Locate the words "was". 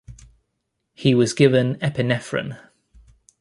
1.13-1.33